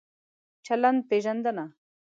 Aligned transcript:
چلند 0.65 0.99
پېژندنه 1.09 1.65